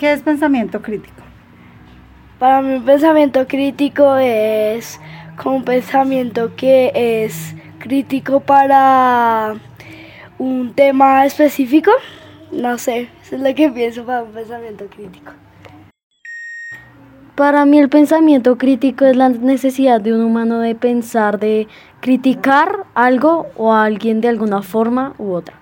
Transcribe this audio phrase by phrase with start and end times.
[0.00, 1.20] ¿Qué es pensamiento crítico?
[2.38, 4.98] Para mí un pensamiento crítico es
[5.36, 9.56] como un pensamiento que es crítico para
[10.38, 11.90] un tema específico.
[12.50, 15.32] No sé, eso es lo que pienso para un pensamiento crítico.
[17.34, 21.68] Para mí el pensamiento crítico es la necesidad de un humano de pensar, de
[22.00, 25.56] criticar algo o a alguien de alguna forma u otra.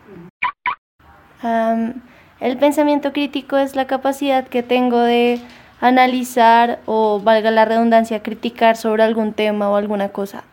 [2.40, 5.40] El pensamiento crítico es la capacidad que tengo de
[5.80, 10.44] analizar o, valga la redundancia, criticar sobre algún tema o alguna cosa.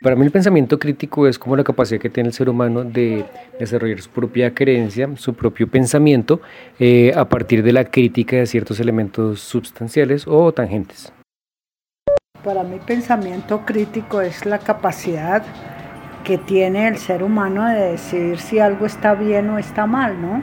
[0.00, 3.24] Para mí el pensamiento crítico es como la capacidad que tiene el ser humano de
[3.58, 6.40] desarrollar su propia creencia, su propio pensamiento,
[6.78, 11.12] eh, a partir de la crítica de ciertos elementos sustanciales o tangentes.
[12.44, 15.42] Para mí pensamiento crítico es la capacidad
[16.24, 20.42] que tiene el ser humano de decidir si algo está bien o está mal, ¿no?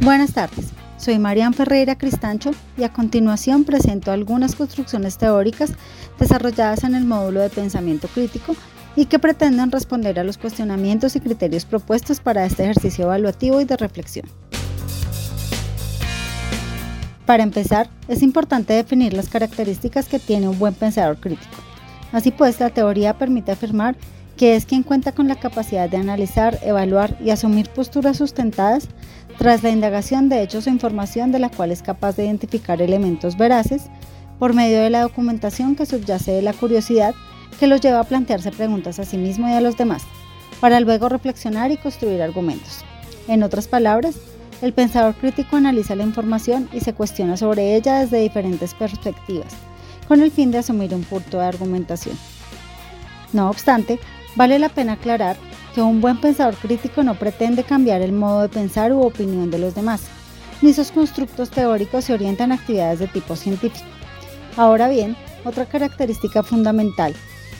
[0.00, 0.72] Buenas tardes.
[0.96, 5.72] Soy Marian Ferreira Cristancho y a continuación presento algunas construcciones teóricas
[6.18, 8.54] desarrolladas en el módulo de pensamiento crítico
[8.96, 13.64] y que pretenden responder a los cuestionamientos y criterios propuestos para este ejercicio evaluativo y
[13.64, 14.26] de reflexión.
[17.24, 21.54] Para empezar, es importante definir las características que tiene un buen pensador crítico.
[22.12, 23.96] Así pues, la teoría permite afirmar
[24.40, 28.88] que es quien cuenta con la capacidad de analizar, evaluar y asumir posturas sustentadas
[29.36, 33.36] tras la indagación de hechos o información de la cual es capaz de identificar elementos
[33.36, 33.90] veraces
[34.38, 37.14] por medio de la documentación que subyace de la curiosidad
[37.58, 40.04] que los lleva a plantearse preguntas a sí mismo y a los demás,
[40.58, 42.82] para luego reflexionar y construir argumentos.
[43.28, 44.16] En otras palabras,
[44.62, 49.52] el pensador crítico analiza la información y se cuestiona sobre ella desde diferentes perspectivas,
[50.08, 52.16] con el fin de asumir un punto de argumentación.
[53.34, 54.00] No obstante,
[54.36, 55.36] vale la pena aclarar
[55.74, 59.58] que un buen pensador crítico no pretende cambiar el modo de pensar u opinión de
[59.58, 60.02] los demás,
[60.62, 63.86] ni sus constructos teóricos se orientan a actividades de tipo científico.
[64.56, 67.14] Ahora bien, otra característica fundamental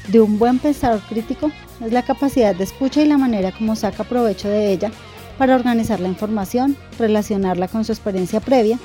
[0.08, 1.50] de un buen pensador crítico
[1.84, 4.90] es la capacidad de escucha y la manera como saca provecho de ella
[5.38, 8.78] para organizar la información, relacionarla con su experiencia previa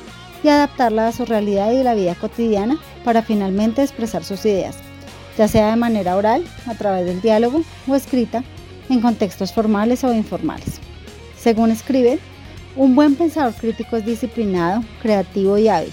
[0.44, 4.78] y adaptarla a su realidad y la vida cotidiana para finalmente expresar sus ideas,
[5.38, 8.44] ya sea de manera oral, a través del diálogo o escrita,
[8.90, 10.80] en contextos formales o informales.
[11.38, 12.20] Según escribe,
[12.76, 15.92] un buen pensador crítico es disciplinado, creativo y hábil.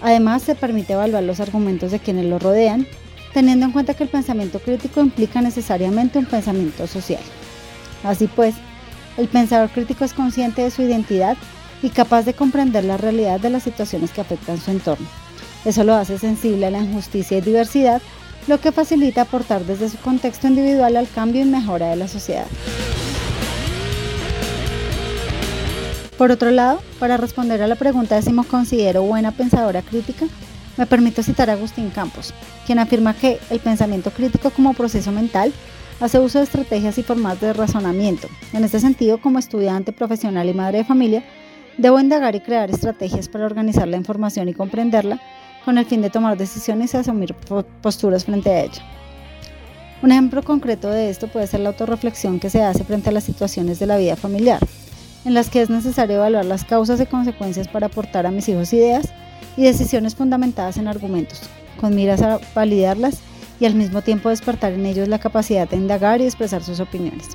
[0.00, 2.86] Además, se permite evaluar los argumentos de quienes lo rodean,
[3.32, 7.22] teniendo en cuenta que el pensamiento crítico implica necesariamente un pensamiento social.
[8.02, 8.54] Así pues,
[9.16, 11.36] el pensador crítico es consciente de su identidad
[11.82, 15.06] y capaz de comprender la realidad de las situaciones que afectan su entorno.
[15.64, 18.00] Eso lo hace sensible a la injusticia y diversidad
[18.46, 22.46] lo que facilita aportar desde su contexto individual al cambio y mejora de la sociedad.
[26.16, 30.26] Por otro lado, para responder a la pregunta de si me considero buena pensadora crítica,
[30.76, 32.34] me permito citar a Agustín Campos,
[32.66, 35.52] quien afirma que el pensamiento crítico como proceso mental
[36.00, 38.28] hace uso de estrategias y formas de razonamiento.
[38.52, 41.24] En este sentido, como estudiante, profesional y madre de familia,
[41.76, 45.20] debo indagar y crear estrategias para organizar la información y comprenderla
[45.64, 47.34] con el fin de tomar decisiones y asumir
[47.82, 48.82] posturas frente a ella.
[50.02, 53.24] Un ejemplo concreto de esto puede ser la autorreflexión que se hace frente a las
[53.24, 54.60] situaciones de la vida familiar,
[55.26, 58.72] en las que es necesario evaluar las causas y consecuencias para aportar a mis hijos
[58.72, 59.12] ideas
[59.56, 61.42] y decisiones fundamentadas en argumentos,
[61.80, 63.18] con miras a validarlas
[63.60, 67.28] y al mismo tiempo despertar en ellos la capacidad de indagar y expresar sus opiniones.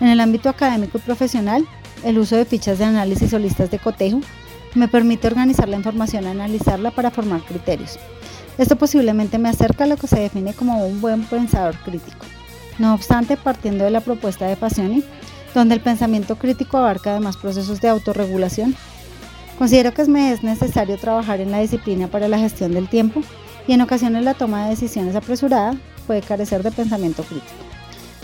[0.00, 1.66] En el ámbito académico y profesional,
[2.04, 4.20] el uso de fichas de análisis o listas de cotejo
[4.74, 7.98] me permite organizar la información analizarla para formar criterios.
[8.58, 12.26] Esto posiblemente me acerca a lo que se define como un buen pensador crítico.
[12.78, 15.04] No obstante, partiendo de la propuesta de Passioni,
[15.54, 18.76] donde el pensamiento crítico abarca además procesos de autorregulación,
[19.58, 23.22] considero que es necesario trabajar en la disciplina para la gestión del tiempo
[23.66, 25.74] y en ocasiones la toma de decisiones apresurada
[26.06, 27.52] puede carecer de pensamiento crítico.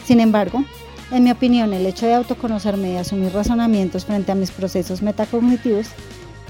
[0.05, 0.65] Sin embargo,
[1.11, 5.89] en mi opinión, el hecho de autoconocerme y asumir razonamientos frente a mis procesos metacognitivos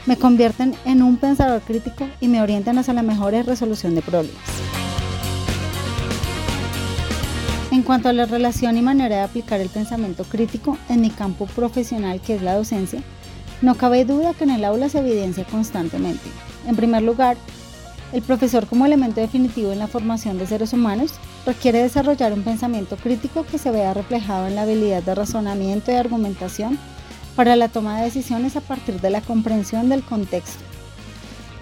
[0.07, 4.39] me convierten en un pensador crítico y me orientan hacia la mejor resolución de problemas.
[7.73, 11.47] En cuanto a la relación y manera de aplicar el pensamiento crítico en mi campo
[11.47, 13.03] profesional que es la docencia,
[13.63, 16.29] no cabe duda que en el aula se evidencia constantemente.
[16.67, 17.37] En primer lugar,
[18.13, 21.15] el profesor como elemento definitivo en la formación de seres humanos
[21.45, 25.97] requiere desarrollar un pensamiento crítico que se vea reflejado en la habilidad de razonamiento y
[25.97, 26.79] argumentación
[27.37, 30.65] para la toma de decisiones a partir de la comprensión del contexto.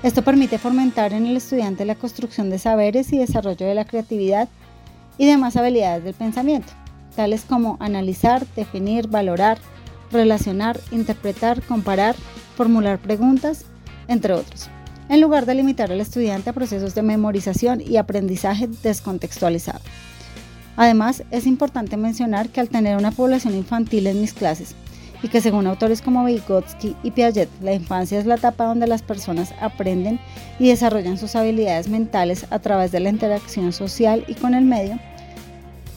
[0.03, 4.49] Esto permite fomentar en el estudiante la construcción de saberes y desarrollo de la creatividad
[5.19, 6.73] y demás habilidades del pensamiento,
[7.17, 9.59] tales como analizar, definir, valorar,
[10.13, 12.15] relacionar, interpretar, comparar
[12.55, 13.65] formular preguntas,
[14.09, 14.69] entre otros,
[15.09, 19.81] en lugar de limitar al estudiante a procesos de memorización y aprendizaje descontextualizado.
[20.77, 24.75] Además, es importante mencionar que al tener una población infantil en mis clases,
[25.23, 29.03] y que según autores como Vygotsky y Piaget, la infancia es la etapa donde las
[29.03, 30.21] personas aprenden
[30.59, 34.99] y desarrollan sus habilidades mentales a través de la interacción social y con el medio,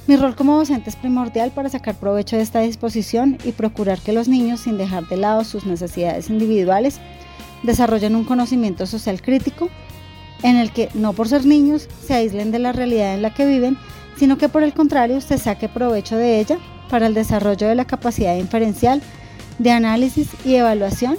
[0.08, 4.14] mi rol como docente es primordial para sacar provecho de esta disposición y procurar que
[4.14, 7.02] los niños, sin dejar de lado sus necesidades individuales,
[7.64, 9.69] desarrollen un conocimiento social crítico
[10.44, 13.46] en el que, no por ser niños, se aíslen de la realidad en la que
[13.46, 13.78] viven,
[14.16, 16.58] sino que por el contrario se saque provecho de ella
[16.89, 19.01] para el desarrollo de la capacidad inferencial,
[19.60, 21.18] de análisis y evaluación,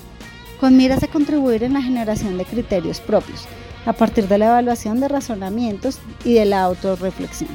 [0.60, 3.46] con miras a contribuir en la generación de criterios propios,
[3.86, 7.50] a partir de la evaluación de razonamientos y de la autorreflexión.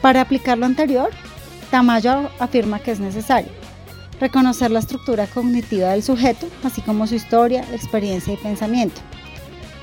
[0.00, 1.10] Para aplicar lo anterior,
[1.70, 3.60] Tamayo afirma que es necesario
[4.20, 9.00] reconocer la estructura cognitiva del sujeto, así como su historia, experiencia y pensamiento,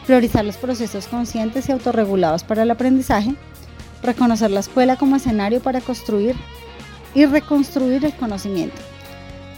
[0.06, 3.34] priorizar los procesos conscientes y autorregulados para el aprendizaje,
[4.04, 6.36] reconocer la escuela como escenario para construir
[7.18, 8.78] y reconstruir el conocimiento.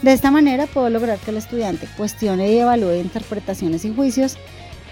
[0.00, 4.38] De esta manera puedo lograr que el estudiante cuestione y evalúe interpretaciones y juicios,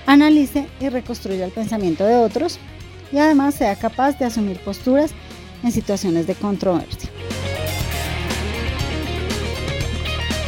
[0.05, 2.59] analice y reconstruya el pensamiento de otros
[3.11, 5.12] y además sea capaz de asumir posturas
[5.62, 7.09] en situaciones de controversia.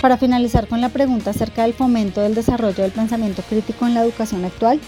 [0.02, 4.02] Para finalizar con la pregunta acerca del fomento del desarrollo del pensamiento crítico en la
[4.02, 4.78] educación actual,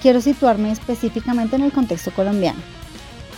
[0.00, 2.79] quiero situarme específicamente en el contexto colombiano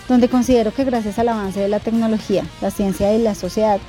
[0.09, 3.81] donde considero que gracias al avance de la tecnología, la ciencia y la sociedad,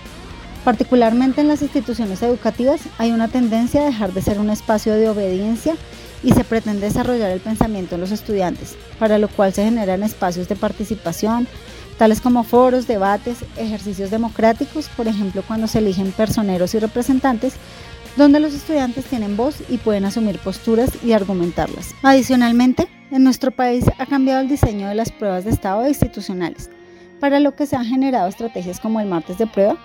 [0.63, 5.09] particularmente en las instituciones educativas, hay una tendencia a dejar de ser un espacio de
[5.09, 5.75] obediencia
[6.23, 10.47] y se pretende desarrollar el pensamiento en los estudiantes, para lo cual se generan espacios
[10.47, 11.47] de participación,
[11.97, 17.55] tales como foros, debates, ejercicios democráticos, por ejemplo cuando se eligen personeros y representantes,
[18.15, 21.95] donde los estudiantes tienen voz y pueden asumir posturas y argumentarlas.
[22.03, 26.71] Adicionalmente, en nuestro país ha cambiado el diseño de las pruebas de estado institucionales,
[27.19, 29.77] para lo que se han generado estrategias como el martes de prueba,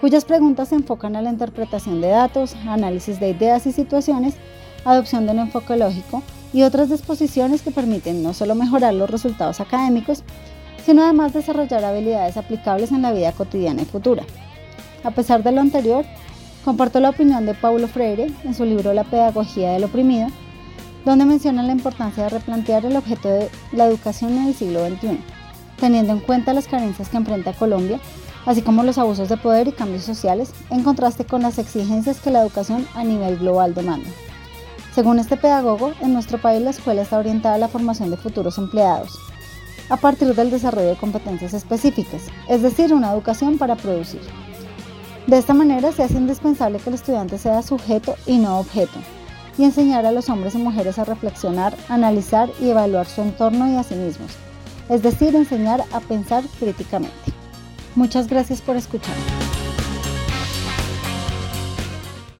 [0.00, 4.34] cuyas preguntas se enfocan a la interpretación de datos, análisis de ideas y situaciones,
[4.84, 6.22] adopción de un enfoque lógico
[6.52, 10.22] y otras disposiciones que permiten no solo mejorar los resultados académicos,
[10.84, 14.22] sino además desarrollar habilidades aplicables en la vida cotidiana y futura.
[15.02, 16.04] A pesar de lo anterior,
[16.64, 20.28] comparto la opinión de Paulo Freire en su libro La pedagogía del oprimido,
[21.06, 25.20] donde menciona la importancia de replantear el objeto de la educación en el siglo XXI,
[25.78, 28.00] teniendo en cuenta las carencias que enfrenta Colombia,
[28.44, 32.32] así como los abusos de poder y cambios sociales, en contraste con las exigencias que
[32.32, 34.10] la educación a nivel global demanda.
[34.96, 38.58] Según este pedagogo, en nuestro país la escuela está orientada a la formación de futuros
[38.58, 39.16] empleados,
[39.88, 44.22] a partir del desarrollo de competencias específicas, es decir, una educación para producir.
[45.28, 48.98] De esta manera se hace indispensable que el estudiante sea sujeto y no objeto,
[49.58, 53.76] y enseñar a los hombres y mujeres a reflexionar, analizar y evaluar su entorno y
[53.76, 54.32] a sí mismos,
[54.88, 57.32] es decir, enseñar a pensar críticamente.
[57.94, 59.14] Muchas gracias por escuchar.